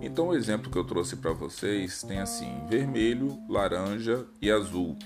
Então 0.00 0.28
o 0.28 0.36
exemplo 0.36 0.70
que 0.70 0.78
eu 0.78 0.84
trouxe 0.84 1.16
para 1.16 1.32
vocês 1.32 2.02
tem 2.02 2.20
assim: 2.20 2.64
vermelho, 2.68 3.36
laranja 3.48 4.26
e 4.40 4.48
azul. 4.48 4.96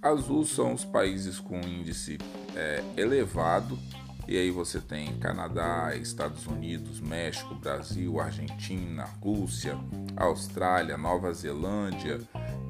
Azul 0.00 0.44
são 0.46 0.72
os 0.72 0.84
países 0.84 1.38
com 1.38 1.60
índice 1.60 2.18
é, 2.56 2.82
elevado, 2.96 3.78
e 4.26 4.38
aí 4.38 4.50
você 4.50 4.80
tem 4.80 5.18
Canadá, 5.18 5.94
Estados 5.94 6.46
Unidos, 6.46 7.00
México, 7.00 7.54
Brasil, 7.54 8.18
Argentina, 8.20 9.04
Rússia, 9.20 9.76
Austrália, 10.16 10.96
Nova 10.96 11.32
Zelândia, 11.32 12.20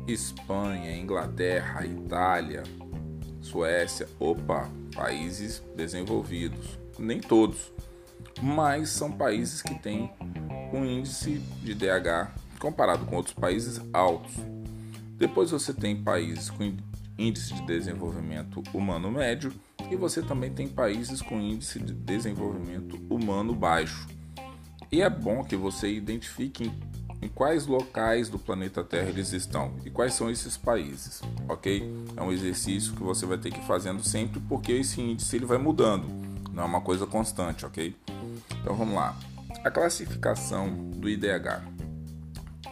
Espanha, 0.07 0.97
Inglaterra, 0.97 1.87
Itália, 1.87 2.65
Suécia, 3.41 4.09
opa, 4.19 4.69
países 4.95 5.63
desenvolvidos. 5.77 6.79
Nem 6.99 7.21
todos, 7.21 7.73
mas 8.43 8.89
são 8.89 9.13
países 9.13 9.63
que 9.63 9.75
têm 9.79 10.11
um 10.73 10.85
índice 10.85 11.39
de 11.63 11.75
DH 11.75 12.33
comparado 12.59 13.05
com 13.05 13.17
outros 13.17 13.35
países 13.35 13.81
altos. 13.93 14.35
Depois 15.17 15.53
você 15.53 15.73
tem 15.73 16.03
países 16.03 16.51
com 16.51 16.77
índice 17.17 17.55
de 17.55 17.65
desenvolvimento 17.67 18.63
humano 18.73 19.11
médio 19.11 19.53
e 19.91 19.97
você 19.97 20.23
também 20.23 20.53
tem 20.53 20.69
países 20.69 21.21
com 21.21 21.41
índice 21.41 21.79
de 21.79 21.93
desenvolvimento 21.93 22.99
humano 23.09 23.55
baixo. 23.55 24.07
E 24.91 25.03
é 25.03 25.11
bom 25.11 25.43
que 25.43 25.57
você 25.57 25.91
identifique 25.93 26.71
em 27.21 27.29
quais 27.29 27.67
locais 27.67 28.29
do 28.29 28.39
planeta 28.39 28.85
Terra 28.85 29.09
eles 29.09 29.33
estão 29.33 29.75
e 29.85 29.91
quais 29.91 30.15
são 30.15 30.31
esses 30.31 30.57
países, 30.57 31.23
ok? 31.49 31.83
É 32.17 32.23
um 32.23 32.31
exercício 32.31 32.93
que 32.93 33.03
você 33.03 33.25
vai 33.25 33.39
ter 33.39 33.51
que 33.51 33.61
ir 33.61 33.67
fazendo 33.67 34.03
sempre 34.03 34.41
porque 34.41 34.73
esse 34.73 35.01
índice 35.01 35.37
ele 35.37 35.47
vai 35.47 35.59
mudando, 35.59 36.07
não 36.53 36.63
é 36.63 36.67
uma 36.67 36.81
coisa 36.81 37.07
constante, 37.07 37.65
ok? 37.65 37.97
Então 38.61 38.75
vamos 38.75 38.95
lá. 38.95 39.17
A 39.65 39.71
classificação 39.71 40.69
do 40.91 41.09
IDH 41.09 41.63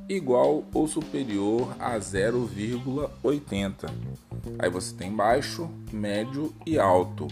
igual 0.10 0.66
ou 0.74 0.88
superior 0.88 1.76
a 1.80 2.00
0,80. 2.00 3.92
Aí 4.58 4.70
você 4.72 4.96
tem 4.96 5.16
baixo, 5.16 5.70
médio 5.94 6.52
e 6.66 6.80
alto. 6.80 7.28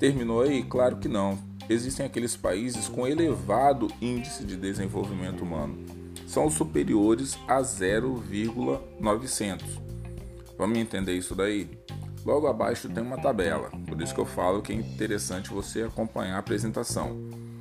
Terminou 0.00 0.42
aí? 0.42 0.64
Claro 0.64 0.96
que 0.96 1.06
não. 1.06 1.38
Existem 1.68 2.04
aqueles 2.04 2.36
países 2.36 2.88
com 2.88 3.06
elevado 3.06 3.86
índice 4.00 4.42
de 4.42 4.56
desenvolvimento 4.56 5.44
humano. 5.44 5.78
São 6.26 6.50
superiores 6.50 7.38
a 7.46 7.62
0,900. 7.62 9.64
Vamos 10.58 10.78
entender 10.78 11.16
isso 11.16 11.36
daí? 11.36 11.70
Logo 12.24 12.48
abaixo 12.48 12.88
tem 12.88 13.04
uma 13.04 13.22
tabela, 13.22 13.70
por 13.86 14.02
isso 14.02 14.12
que 14.12 14.20
eu 14.20 14.26
falo 14.26 14.62
que 14.62 14.72
é 14.72 14.74
interessante 14.74 15.50
você 15.50 15.82
acompanhar 15.82 16.34
a 16.34 16.40
apresentação. 16.40 17.51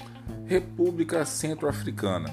República 0.51 1.25
Centro-Africana 1.25 2.29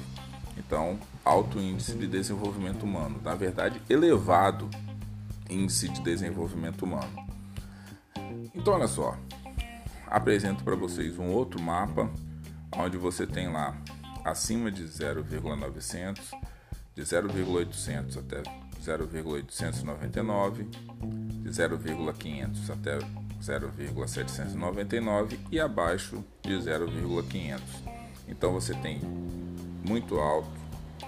Então, 0.59 0.99
alto 1.25 1.59
índice 1.59 1.95
de 1.95 2.07
desenvolvimento 2.07 2.83
humano, 2.83 3.19
na 3.25 3.35
verdade, 3.35 3.81
elevado 3.89 4.69
índice 5.49 5.89
de 5.89 6.03
desenvolvimento 6.03 6.85
humano. 6.85 7.09
Então, 8.55 8.75
olha 8.75 8.87
só, 8.87 9.17
apresento 10.07 10.63
para 10.63 10.77
vocês 10.77 11.19
um 11.19 11.31
outro 11.31 11.59
mapa 11.59 12.11
onde 12.77 12.99
você 12.99 13.27
tem 13.27 13.51
lá 13.51 13.75
acima 14.23 14.71
de 14.71 14.87
0,900, 14.87 16.33
de 16.95 17.03
0,800 17.03 18.19
até 18.19 18.43
0,899, 18.79 20.65
de 20.65 21.51
0,500 21.51 22.69
até 22.69 22.99
0,799 23.43 25.39
e 25.51 25.59
abaixo 25.61 26.25
de 26.43 26.61
0,500. 26.61 27.63
Então 28.29 28.53
você 28.53 28.73
tem 28.75 29.01
muito 29.87 30.19
alto, 30.19 30.49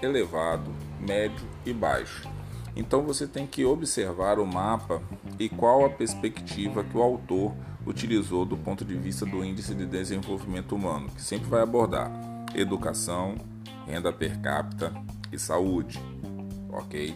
elevado, 0.01 0.69
médio 0.99 1.47
e 1.65 1.73
baixo. 1.73 2.29
Então 2.75 3.03
você 3.03 3.25
tem 3.25 3.47
que 3.47 3.63
observar 3.63 4.37
o 4.37 4.45
mapa 4.45 5.01
e 5.39 5.47
qual 5.47 5.85
a 5.85 5.89
perspectiva 5.89 6.83
que 6.83 6.97
o 6.97 7.01
autor 7.01 7.53
utilizou 7.85 8.45
do 8.45 8.57
ponto 8.57 8.83
de 8.83 8.95
vista 8.95 9.25
do 9.25 9.43
índice 9.45 9.73
de 9.73 9.85
desenvolvimento 9.85 10.75
humano, 10.75 11.09
que 11.09 11.21
sempre 11.21 11.47
vai 11.47 11.61
abordar 11.61 12.11
educação, 12.53 13.35
renda 13.85 14.11
per 14.11 14.39
capita 14.41 14.93
e 15.31 15.39
saúde, 15.39 16.01
ok? 16.69 17.15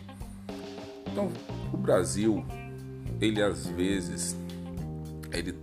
Então, 1.07 1.31
o 1.73 1.77
Brasil, 1.77 2.45
ele 3.19 3.41
às 3.41 3.65
vezes, 3.67 4.37
ele 5.31 5.55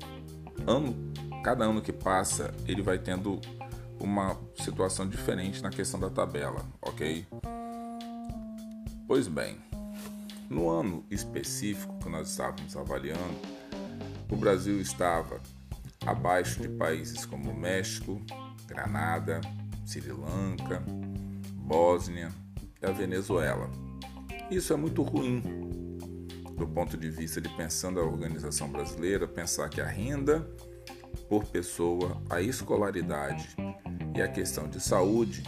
ano, 0.67 0.95
cada 1.43 1.65
ano 1.65 1.81
que 1.81 1.93
passa, 1.93 2.55
ele 2.67 2.83
vai 2.83 2.99
tendo 2.99 3.41
uma 4.01 4.37
situação 4.57 5.09
diferente 5.09 5.63
na 5.63 5.71
questão 5.71 5.99
da 5.99 6.11
tabela, 6.11 6.65
ok? 6.83 7.27
Pois 9.07 9.29
bem, 9.29 9.59
no 10.51 10.69
ano 10.69 11.05
específico 11.11 11.99
que 11.99 12.09
nós 12.09 12.31
estávamos 12.31 12.77
avaliando, 12.77 13.39
o 14.31 14.37
Brasil 14.37 14.81
estava 14.81 15.41
abaixo 16.05 16.61
de 16.61 16.69
países 16.69 17.25
como 17.25 17.55
México, 17.55 18.21
Granada, 18.67 19.41
Sri 19.85 20.11
Lanka, 20.11 20.83
Bósnia 21.55 22.31
e 22.83 22.87
a 22.87 22.91
Venezuela. 22.91 23.71
Isso 24.51 24.73
é 24.73 24.77
muito 24.77 25.03
ruim 25.03 25.66
do 26.57 26.67
ponto 26.67 26.97
de 26.97 27.11
vista 27.11 27.41
de 27.41 27.49
pensando 27.51 28.01
a 28.01 28.05
organização 28.05 28.69
brasileira, 28.69 29.29
pensar 29.29 29.69
que 29.69 29.81
a 29.81 29.87
renda 29.87 30.49
por 31.29 31.45
pessoa, 31.45 32.21
a 32.31 32.41
escolaridade 32.41 33.57
e 34.15 34.23
a 34.23 34.29
questão 34.29 34.69
de 34.69 34.81
saúde 34.81 35.43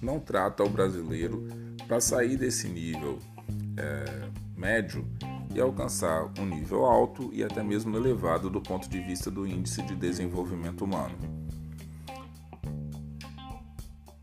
não 0.00 0.20
trata 0.20 0.62
o 0.62 0.68
brasileiro 0.68 1.46
para 1.86 2.00
sair 2.00 2.36
desse 2.36 2.68
nível 2.68 3.18
é, 3.76 4.28
médio 4.56 5.06
e 5.54 5.60
alcançar 5.60 6.30
um 6.38 6.46
nível 6.46 6.84
alto 6.84 7.30
e 7.32 7.42
até 7.42 7.62
mesmo 7.62 7.96
elevado 7.96 8.48
do 8.48 8.60
ponto 8.60 8.88
de 8.88 9.00
vista 9.00 9.30
do 9.30 9.46
índice 9.46 9.82
de 9.82 9.94
desenvolvimento 9.94 10.84
humano. 10.84 11.16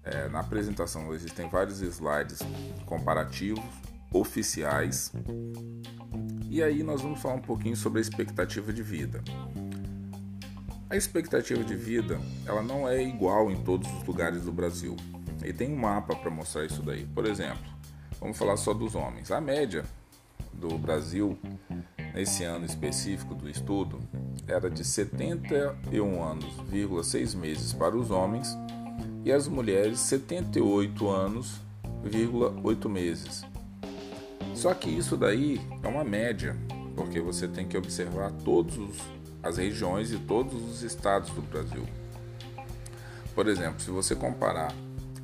É, 0.04 0.28
na 0.30 0.40
apresentação 0.40 1.14
existem 1.14 1.48
vários 1.50 1.82
slides 1.82 2.40
comparativos, 2.86 3.64
oficiais, 4.12 5.12
e 6.50 6.64
aí 6.64 6.82
nós 6.82 7.02
vamos 7.02 7.22
falar 7.22 7.36
um 7.36 7.42
pouquinho 7.42 7.76
sobre 7.76 8.00
a 8.00 8.02
expectativa 8.02 8.74
de 8.74 8.82
vida. 8.82 9.24
A 10.90 10.96
expectativa 10.96 11.64
de 11.64 11.76
vida 11.76 12.20
ela 12.46 12.64
não 12.64 12.90
é 12.90 13.04
igual 13.04 13.52
em 13.52 13.58
todos 13.64 13.88
os 13.94 14.04
lugares 14.08 14.44
do 14.44 14.52
Brasil. 14.52 14.96
E 15.46 15.54
tem 15.54 15.72
um 15.72 15.78
mapa 15.78 16.16
para 16.16 16.32
mostrar 16.32 16.66
isso 16.66 16.82
daí. 16.82 17.06
Por 17.06 17.26
exemplo, 17.26 17.64
vamos 18.20 18.38
falar 18.38 18.58
só 18.58 18.74
dos 18.74 18.96
homens. 18.96 19.32
A 19.32 19.40
média 19.40 19.86
do 20.52 20.78
Brasil, 20.78 21.38
nesse 22.14 22.44
ano 22.44 22.66
específico 22.66 23.36
do 23.36 23.48
estudo, 23.48 24.00
era 24.48 24.70
de 24.70 24.84
71 24.84 26.24
anos, 26.24 27.08
6 27.08 27.36
meses 27.36 27.72
para 27.72 27.96
os 27.96 28.10
homens 28.10 28.58
e 29.24 29.32
as 29.32 29.48
mulheres 29.48 30.00
78 30.00 31.08
anos, 31.08 31.62
8 32.64 32.90
meses. 32.90 33.46
Só 34.60 34.74
que 34.74 34.90
isso 34.90 35.16
daí 35.16 35.62
é 35.82 35.88
uma 35.88 36.04
média, 36.04 36.54
porque 36.94 37.22
você 37.22 37.48
tem 37.48 37.66
que 37.66 37.78
observar 37.78 38.30
todas 38.44 38.76
as 39.42 39.56
regiões 39.56 40.12
e 40.12 40.18
todos 40.18 40.54
os 40.54 40.84
estados 40.84 41.30
do 41.30 41.42
Brasil. 41.42 41.88
Por 43.34 43.48
exemplo, 43.48 43.80
se 43.80 43.90
você 43.90 44.14
comparar 44.14 44.76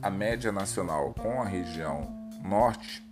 a 0.02 0.10
média 0.10 0.54
nacional 0.54 1.14
com 1.14 1.42
a 1.42 1.46
região 1.46 2.30
norte, 2.46 3.04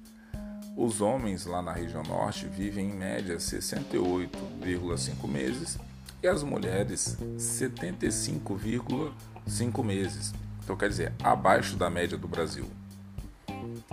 os 0.78 1.02
homens 1.02 1.46
lá 1.46 1.62
na 1.62 1.74
região 1.74 2.04
norte 2.04 2.48
vivem 2.48 2.92
em 2.92 2.94
média 2.94 3.36
68,5 3.36 5.28
meses 5.28 5.78
e 6.24 6.28
as 6.30 6.42
mulheres 6.42 7.18
75,5 7.38 9.84
meses. 9.84 10.34
Então 10.64 10.78
quer 10.78 10.88
dizer, 10.88 11.12
abaixo 11.22 11.76
da 11.76 11.90
média 11.90 12.18
do 12.18 12.30
Brasil. 12.30 12.66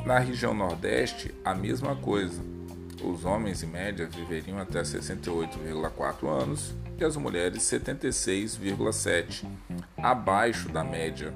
Na 0.05 0.19
região 0.19 0.55
nordeste, 0.55 1.35
a 1.45 1.55
mesma 1.55 1.95
coisa. 1.97 2.43
Os 3.03 3.25
homens 3.25 3.63
em 3.63 3.67
média 3.67 4.07
viveriam 4.07 4.59
até 4.59 4.83
68,4 4.83 6.29
anos 6.29 6.75
e 6.99 7.05
as 7.05 7.17
mulheres 7.17 7.63
76,7, 7.63 9.47
abaixo 9.97 10.69
da 10.69 10.85
média 10.85 11.33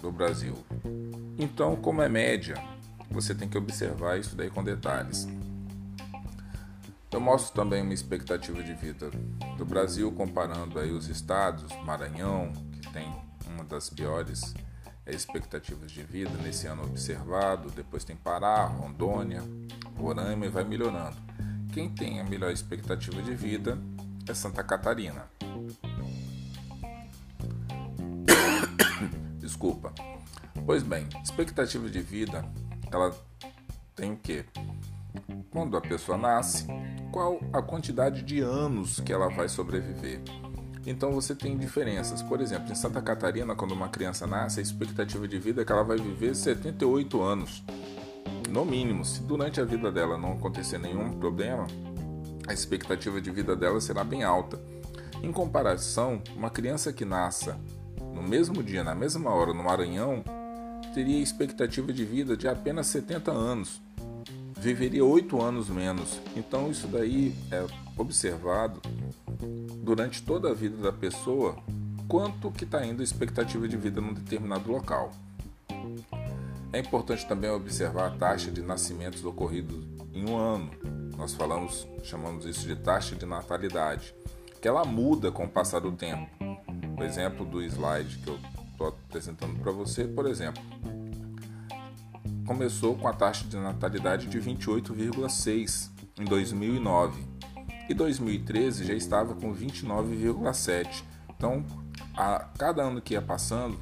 do 0.00 0.10
Brasil. 0.10 0.54
Então, 1.38 1.76
como 1.76 2.00
é 2.02 2.08
média, 2.08 2.54
você 3.10 3.34
tem 3.34 3.48
que 3.48 3.58
observar 3.58 4.18
isso 4.18 4.34
daí 4.36 4.48
com 4.48 4.64
detalhes. 4.64 5.28
Eu 7.12 7.20
mostro 7.20 7.54
também 7.54 7.82
uma 7.82 7.92
expectativa 7.92 8.62
de 8.62 8.72
vida 8.72 9.10
do 9.58 9.64
Brasil 9.64 10.10
comparando 10.12 10.78
aí 10.78 10.92
os 10.92 11.08
estados, 11.08 11.64
Maranhão, 11.84 12.52
que 12.80 12.92
tem 12.92 13.12
uma 13.48 13.64
das 13.64 13.90
piores 13.90 14.54
expectativas 15.14 15.90
de 15.90 16.02
vida 16.02 16.30
nesse 16.42 16.66
ano 16.66 16.84
observado, 16.84 17.70
depois 17.70 18.04
tem 18.04 18.16
Pará, 18.16 18.64
Rondônia, 18.64 19.42
Roraima 19.96 20.46
e 20.46 20.48
vai 20.48 20.64
melhorando. 20.64 21.16
Quem 21.72 21.88
tem 21.88 22.20
a 22.20 22.24
melhor 22.24 22.50
expectativa 22.50 23.22
de 23.22 23.34
vida 23.34 23.78
é 24.28 24.34
Santa 24.34 24.62
Catarina. 24.62 25.24
Desculpa. 29.38 29.92
Pois 30.66 30.82
bem, 30.82 31.08
expectativa 31.22 31.88
de 31.88 32.00
vida 32.00 32.44
ela 32.92 33.14
tem 33.94 34.12
o 34.12 34.16
quê? 34.16 34.44
Quando 35.50 35.76
a 35.76 35.80
pessoa 35.80 36.16
nasce, 36.16 36.66
qual 37.12 37.40
a 37.52 37.62
quantidade 37.62 38.22
de 38.22 38.40
anos 38.40 39.00
que 39.00 39.12
ela 39.12 39.28
vai 39.28 39.48
sobreviver? 39.48 40.20
Então 40.90 41.12
você 41.12 41.36
tem 41.36 41.56
diferenças. 41.56 42.20
Por 42.20 42.40
exemplo, 42.40 42.72
em 42.72 42.74
Santa 42.74 43.00
Catarina, 43.00 43.54
quando 43.54 43.70
uma 43.70 43.88
criança 43.88 44.26
nasce, 44.26 44.58
a 44.58 44.62
expectativa 44.62 45.28
de 45.28 45.38
vida 45.38 45.62
é 45.62 45.64
que 45.64 45.70
ela 45.70 45.84
vai 45.84 45.96
viver 45.96 46.34
78 46.34 47.22
anos. 47.22 47.62
No 48.48 48.64
mínimo, 48.64 49.04
se 49.04 49.22
durante 49.22 49.60
a 49.60 49.64
vida 49.64 49.92
dela 49.92 50.18
não 50.18 50.32
acontecer 50.32 50.78
nenhum 50.78 51.12
problema, 51.12 51.68
a 52.48 52.52
expectativa 52.52 53.20
de 53.20 53.30
vida 53.30 53.54
dela 53.54 53.80
será 53.80 54.02
bem 54.02 54.24
alta. 54.24 54.60
Em 55.22 55.30
comparação, 55.30 56.20
uma 56.34 56.50
criança 56.50 56.92
que 56.92 57.04
nasça 57.04 57.56
no 58.12 58.20
mesmo 58.20 58.60
dia, 58.60 58.82
na 58.82 58.94
mesma 58.94 59.30
hora, 59.30 59.54
no 59.54 59.62
Maranhão, 59.62 60.24
teria 60.92 61.22
expectativa 61.22 61.92
de 61.92 62.04
vida 62.04 62.36
de 62.36 62.48
apenas 62.48 62.88
70 62.88 63.30
anos. 63.30 63.80
Viveria 64.58 65.04
8 65.04 65.40
anos 65.40 65.68
menos. 65.68 66.20
Então 66.36 66.68
isso 66.68 66.88
daí 66.88 67.32
é 67.52 67.64
observado 67.96 68.82
durante 69.82 70.22
toda 70.22 70.50
a 70.50 70.54
vida 70.54 70.76
da 70.76 70.92
pessoa 70.92 71.56
quanto 72.06 72.50
que 72.50 72.64
está 72.64 72.84
indo 72.84 73.00
a 73.00 73.04
expectativa 73.04 73.66
de 73.68 73.76
vida 73.76 74.00
num 74.00 74.12
determinado 74.12 74.70
local. 74.70 75.12
É 76.72 76.78
importante 76.78 77.26
também 77.26 77.50
observar 77.50 78.08
a 78.08 78.10
taxa 78.10 78.50
de 78.50 78.62
nascimentos 78.62 79.24
ocorridos 79.24 79.84
em 80.12 80.28
um 80.28 80.36
ano. 80.36 80.70
Nós 81.16 81.34
falamos, 81.34 81.86
chamamos 82.02 82.44
isso 82.46 82.66
de 82.66 82.76
taxa 82.76 83.14
de 83.14 83.26
natalidade, 83.26 84.14
que 84.60 84.68
ela 84.68 84.84
muda 84.84 85.30
com 85.30 85.44
o 85.44 85.48
passar 85.48 85.80
do 85.80 85.92
tempo. 85.92 86.28
O 86.98 87.02
exemplo 87.02 87.44
do 87.46 87.62
slide 87.62 88.18
que 88.18 88.28
eu 88.28 88.38
estou 88.72 88.88
apresentando 88.88 89.58
para 89.58 89.72
você, 89.72 90.04
por 90.04 90.26
exemplo, 90.26 90.62
começou 92.46 92.96
com 92.96 93.08
a 93.08 93.12
taxa 93.12 93.44
de 93.44 93.56
natalidade 93.56 94.26
de 94.26 94.40
28,6 94.40 95.90
em 96.18 96.24
2009 96.24 97.29
e 97.90 97.94
2013 97.94 98.84
já 98.84 98.94
estava 98.94 99.34
com 99.34 99.52
29,7. 99.52 101.02
Então, 101.36 101.64
a 102.16 102.46
cada 102.56 102.84
ano 102.84 103.00
que 103.00 103.14
ia 103.14 103.20
passando, 103.20 103.76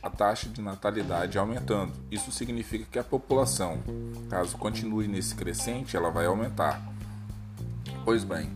a 0.00 0.08
taxa 0.08 0.48
de 0.48 0.62
natalidade 0.62 1.36
aumentando. 1.36 1.92
Isso 2.12 2.30
significa 2.30 2.86
que 2.88 2.98
a 2.98 3.02
população, 3.02 3.82
caso 4.28 4.56
continue 4.56 5.08
nesse 5.08 5.34
crescente, 5.34 5.96
ela 5.96 6.10
vai 6.12 6.26
aumentar. 6.26 6.80
Pois 8.04 8.22
bem, 8.22 8.48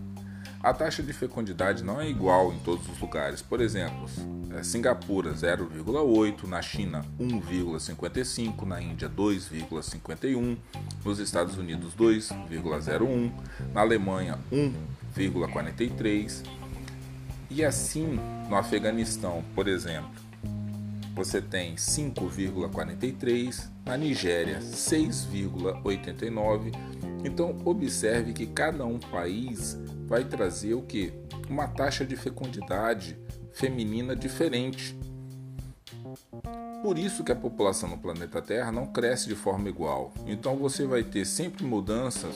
a 0.65 0.73
taxa 0.73 1.03
de 1.03 1.13
fecundidade 1.13 1.85
não 1.85 2.01
é 2.01 2.09
igual 2.09 2.51
em 2.51 2.59
todos 2.61 2.89
os 2.89 2.99
lugares. 2.99 3.43
Por 3.43 3.61
exemplo, 3.61 4.09
é 4.57 4.63
Singapura 4.63 5.35
0,8, 5.35 6.45
na 6.45 6.63
China 6.63 7.05
1,55, 7.21 8.63
na 8.63 8.81
Índia 8.81 9.11
2,51, 9.11 10.57
nos 11.05 11.19
Estados 11.19 11.59
Unidos 11.59 11.95
2,01, 11.95 13.31
na 13.75 13.83
Alemanha 13.83 14.39
1,43 14.51 16.43
e 17.51 17.63
assim 17.63 18.19
no 18.49 18.57
Afeganistão, 18.57 19.45
por 19.55 19.69
exemplo, 19.69 20.24
você 21.15 21.41
tem 21.41 21.77
5,43, 21.77 23.69
na 23.87 23.97
Nigéria 23.97 24.59
6,89. 24.59 26.73
Então 27.25 27.57
observe 27.65 28.33
que 28.33 28.47
cada 28.47 28.85
um 28.85 28.99
país 28.99 29.79
vai 30.07 30.25
trazer 30.25 30.75
o 30.75 30.83
que? 30.83 31.13
Uma 31.49 31.69
taxa 31.69 32.05
de 32.05 32.17
fecundidade 32.17 33.17
feminina 33.53 34.17
diferente. 34.17 34.99
Por 36.83 36.99
isso 36.99 37.25
que 37.25 37.33
a 37.33 37.37
população 37.37 37.89
no 37.89 37.97
planeta 37.97 38.43
Terra 38.43 38.73
não 38.73 38.87
cresce 38.87 39.29
de 39.29 39.37
forma 39.37 39.69
igual. 39.69 40.13
Então 40.27 40.57
você 40.57 40.85
vai 40.85 41.05
ter 41.05 41.25
sempre 41.25 41.65
mudanças 41.65 42.35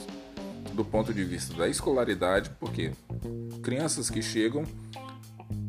do 0.73 0.85
ponto 0.85 1.13
de 1.13 1.25
vista 1.25 1.53
da 1.55 1.69
escolaridade, 1.69 2.51
porque 2.61 2.93
crianças 3.63 4.09
que 4.09 4.23
chegam 4.23 4.65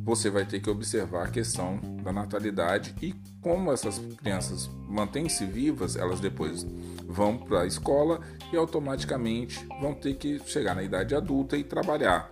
você 0.03 0.29
vai 0.29 0.45
ter 0.45 0.59
que 0.59 0.69
observar 0.69 1.25
a 1.25 1.29
questão 1.29 1.79
da 2.09 2.13
natalidade 2.13 2.95
e 3.01 3.13
como 3.39 3.71
essas 3.71 3.99
crianças 4.17 4.67
mantêm-se 4.87 5.45
vivas, 5.45 5.95
elas 5.95 6.19
depois 6.19 6.65
vão 7.07 7.37
para 7.37 7.61
a 7.61 7.67
escola 7.67 8.19
e 8.51 8.57
automaticamente 8.57 9.65
vão 9.79 9.93
ter 9.93 10.15
que 10.15 10.39
chegar 10.39 10.75
na 10.75 10.81
idade 10.81 11.13
adulta 11.13 11.55
e 11.55 11.63
trabalhar. 11.63 12.31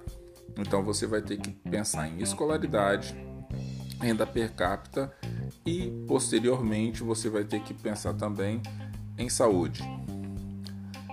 Então 0.58 0.84
você 0.84 1.06
vai 1.06 1.22
ter 1.22 1.38
que 1.38 1.52
pensar 1.52 2.08
em 2.08 2.22
escolaridade, 2.22 3.16
renda 4.02 4.26
per 4.26 4.54
capita 4.54 5.14
e 5.64 5.92
posteriormente 6.08 7.04
você 7.04 7.30
vai 7.30 7.44
ter 7.44 7.62
que 7.62 7.74
pensar 7.74 8.16
também 8.16 8.62
em 9.16 9.30
saúde. 9.30 9.84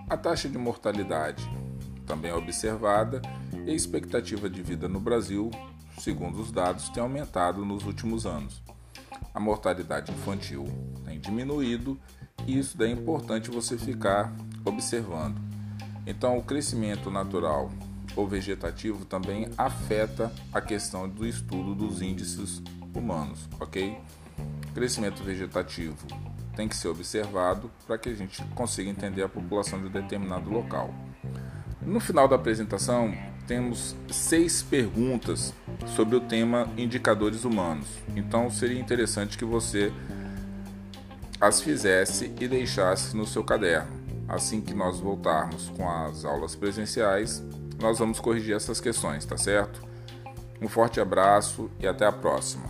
A 0.08 0.16
taxa 0.16 0.48
de 0.48 0.56
mortalidade 0.56 1.44
também 2.06 2.30
é 2.30 2.34
observada 2.34 3.20
e 3.66 3.70
a 3.70 3.74
expectativa 3.74 4.48
de 4.48 4.62
vida 4.62 4.88
no 4.88 5.00
Brasil 5.00 5.50
segundo 5.98 6.40
os 6.40 6.50
dados, 6.50 6.88
tem 6.88 7.02
aumentado 7.02 7.64
nos 7.64 7.84
últimos 7.84 8.26
anos. 8.26 8.62
A 9.34 9.40
mortalidade 9.40 10.12
infantil 10.12 10.66
tem 11.04 11.18
diminuído 11.18 11.98
e 12.46 12.58
isso 12.58 12.80
é 12.82 12.88
importante 12.88 13.50
você 13.50 13.76
ficar 13.76 14.32
observando. 14.64 15.40
Então, 16.06 16.36
o 16.36 16.42
crescimento 16.42 17.10
natural 17.10 17.70
ou 18.16 18.26
vegetativo 18.26 19.04
também 19.04 19.48
afeta 19.56 20.32
a 20.52 20.60
questão 20.60 21.08
do 21.08 21.26
estudo 21.26 21.74
dos 21.74 22.00
índices 22.02 22.62
humanos, 22.94 23.48
ok? 23.58 23.98
Crescimento 24.74 25.22
vegetativo 25.22 26.06
tem 26.54 26.68
que 26.68 26.76
ser 26.76 26.88
observado 26.88 27.70
para 27.86 27.98
que 27.98 28.08
a 28.08 28.14
gente 28.14 28.42
consiga 28.54 28.88
entender 28.88 29.22
a 29.22 29.28
população 29.28 29.82
de 29.82 29.88
determinado 29.88 30.50
local. 30.50 30.94
No 31.82 32.00
final 32.00 32.28
da 32.28 32.36
apresentação, 32.36 33.12
temos 33.46 33.96
seis 34.10 34.62
perguntas 34.62 35.52
sobre 35.86 36.16
o 36.16 36.20
tema 36.20 36.68
indicadores 36.76 37.44
humanos. 37.44 37.86
Então 38.16 38.50
seria 38.50 38.80
interessante 38.80 39.38
que 39.38 39.44
você 39.44 39.92
as 41.40 41.60
fizesse 41.60 42.32
e 42.40 42.48
deixasse 42.48 43.16
no 43.16 43.26
seu 43.26 43.44
caderno. 43.44 43.92
Assim 44.28 44.60
que 44.60 44.72
nós 44.72 44.98
voltarmos 44.98 45.68
com 45.70 45.88
as 45.88 46.24
aulas 46.24 46.56
presenciais, 46.56 47.42
nós 47.80 47.98
vamos 47.98 48.18
corrigir 48.18 48.56
essas 48.56 48.80
questões, 48.80 49.24
tá 49.24 49.36
certo? 49.36 49.82
Um 50.60 50.68
forte 50.68 51.00
abraço 51.00 51.70
e 51.78 51.86
até 51.86 52.06
a 52.06 52.12
próxima. 52.12 52.64